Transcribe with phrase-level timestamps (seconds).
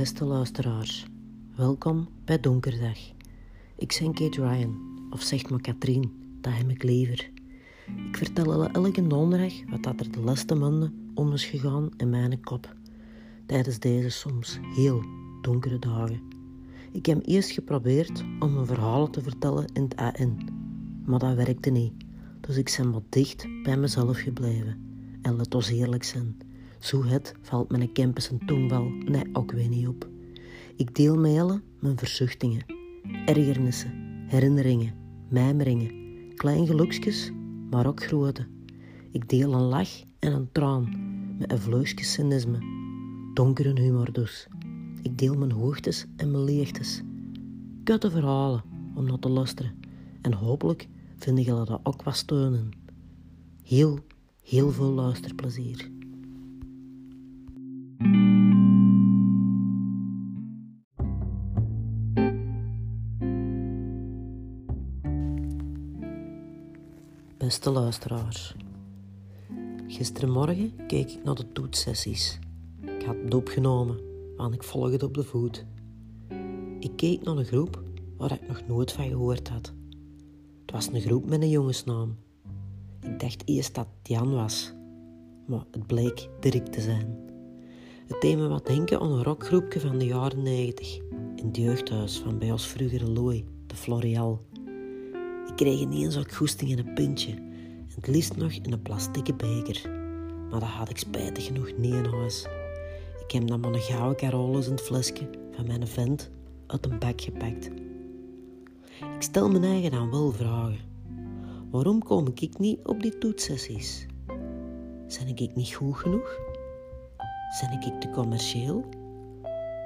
[0.00, 1.06] Beste luisteraars,
[1.56, 2.98] welkom bij Donkerdag.
[3.76, 4.78] Ik ben Kate Ryan,
[5.10, 7.30] of zeg maar Katrien, dat heb ik liever.
[8.08, 12.40] Ik vertel elke donderdag wat dat er de laatste maanden om is gegaan in mijn
[12.40, 12.74] kop.
[13.46, 15.02] Tijdens deze soms heel
[15.42, 16.20] donkere dagen.
[16.92, 20.38] Ik heb eerst geprobeerd om mijn verhalen te vertellen in het AN,
[21.04, 21.92] maar dat werkte niet.
[22.40, 24.76] Dus ik ben wat dicht bij mezelf gebleven.
[25.22, 26.36] En let ons eerlijk zijn.
[26.80, 30.08] Zo het valt mijn campus en wel nee ook weer niet op.
[30.76, 32.64] Ik deel met alle mijn verzuchtingen,
[33.26, 33.92] ergernissen,
[34.26, 34.94] herinneringen,
[35.28, 35.90] mijmeringen,
[36.34, 37.32] klein gelukjes,
[37.70, 38.46] maar ook grote.
[39.10, 40.88] Ik deel een lach en een traan
[41.38, 42.58] met een vleugje cynisme,
[43.34, 44.48] donkere humor dus.
[45.02, 47.02] Ik deel mijn hoogtes en mijn leegtes.
[47.84, 48.62] Kutte verhalen
[48.94, 49.74] om naar te luisteren
[50.22, 52.70] en hopelijk vinden jullie dat ook wat steunen.
[53.62, 53.98] Heel,
[54.42, 55.99] heel veel luisterplezier.
[67.40, 68.54] Beste luisteraars,
[69.86, 72.38] gisterenmorgen keek ik naar de toetsessies.
[72.82, 74.00] Ik had het opgenomen,
[74.36, 75.64] want ik volg het op de voet.
[76.80, 77.82] Ik keek naar een groep
[78.16, 79.72] waar ik nog nooit van gehoord had.
[80.60, 82.16] Het was een groep met een jongensnaam.
[83.00, 84.74] Ik dacht eerst dat het Jan was,
[85.46, 87.18] maar het bleek Dirk te zijn.
[88.06, 90.98] Het me wat denken aan een rockgroepje van de jaren 90
[91.36, 94.48] in het jeugdhuis van bij ons vroegere Looi, de Florial.
[95.60, 99.90] Kreeg ineens ook goesting in een pintje en het liefst nog in een plastieke beker.
[100.50, 102.46] Maar dat had ik spijtig genoeg niet in huis.
[103.24, 106.30] Ik heb dan maar een gouden Carolus in het flesje van mijn vent
[106.66, 107.70] uit een bak gepakt.
[109.00, 110.78] Ik stel mijn eigen dan wel vragen.
[111.70, 114.06] Waarom kom ik niet op die toetsessies?
[115.06, 116.38] Zijn ik niet goed genoeg?
[117.58, 118.84] Zijn ik te commercieel?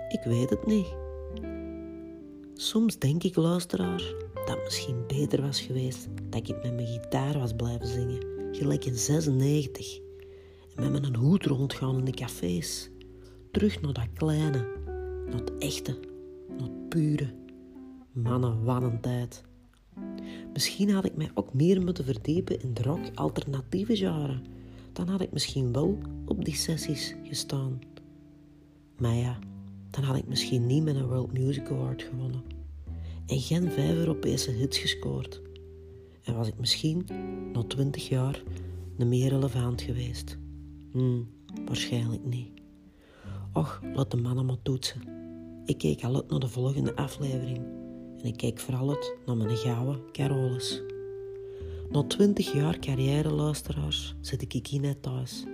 [0.09, 0.95] Ik weet het niet.
[2.55, 7.53] Soms denk ik, luisteraar, dat misschien beter was geweest dat ik met mijn gitaar was
[7.53, 8.23] blijven zingen,
[8.53, 9.99] gelijk in 96.
[10.75, 12.91] En met mijn hoed rondgaan in de cafés.
[13.51, 14.67] Terug naar dat kleine,
[15.27, 15.99] naar het echte,
[16.49, 17.35] naar het pure.
[18.13, 19.43] Mannen, tijd.
[20.53, 24.45] Misschien had ik mij ook meer moeten verdiepen in de rock alternatieve jaren.
[24.93, 27.79] Dan had ik misschien wel op die sessies gestaan.
[28.99, 29.39] Maar ja,
[29.91, 32.54] dan had ik misschien niet met een World Music Award gewonnen.
[33.27, 35.43] En geen vijf Europese hits gescoord.
[36.23, 37.07] En was ik misschien
[37.53, 38.43] na twintig jaar
[38.97, 40.39] niet meer relevant geweest.
[40.93, 41.29] Hmm,
[41.65, 42.49] waarschijnlijk niet.
[43.53, 45.03] Och, laat de mannen maar toetsen.
[45.65, 47.63] Ik keek al uit naar de volgende aflevering.
[48.19, 50.83] En ik keek vooral uit naar mijn gouden Carolus.
[51.91, 55.45] Na twintig jaar carrière, luisteraars, zit ik hier net thuis.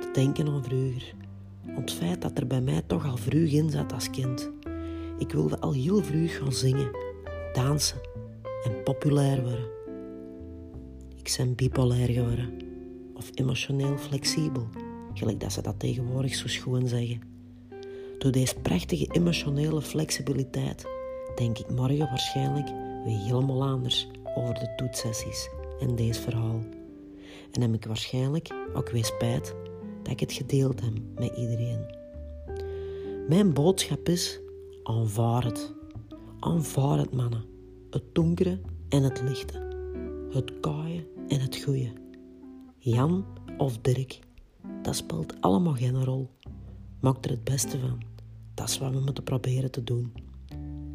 [0.00, 1.14] Te denken aan vroeger.
[1.66, 4.50] Om het feit dat er bij mij toch al vroeg in zat als kind.
[5.18, 6.90] Ik wilde al heel vroeg gaan zingen,
[7.56, 8.00] dansen
[8.64, 9.68] en populair worden.
[11.16, 12.58] Ik ben bipolair geworden.
[13.14, 14.68] Of emotioneel flexibel,
[15.14, 17.20] gelijk dat ze dat tegenwoordig zo schoon zeggen.
[18.18, 20.86] Door deze prachtige emotionele flexibiliteit
[21.36, 22.68] denk ik morgen waarschijnlijk
[23.04, 25.48] weer helemaal anders over de toetsessies
[25.80, 26.60] en deze verhaal.
[27.52, 29.54] En heb ik waarschijnlijk ook weer spijt
[30.02, 31.94] dat ik het gedeeld heb met iedereen.
[33.28, 34.40] Mijn boodschap is:
[34.82, 35.75] aanvaard het.
[36.46, 37.44] Aanvaard het, mannen.
[37.90, 39.58] Het donkere en het lichte.
[40.30, 41.92] Het kaaien en het goeie.
[42.78, 43.24] Jan
[43.58, 44.20] of Dirk,
[44.82, 46.30] dat speelt allemaal geen rol.
[47.00, 48.02] Maak er het beste van.
[48.54, 50.12] Dat is wat we moeten proberen te doen.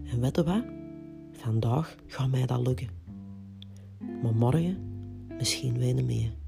[0.03, 0.63] En weet je wat?
[1.31, 2.89] Vandaag gaat mij dat lukken.
[4.21, 4.77] Maar morgen
[5.37, 6.40] misschien weinig meer.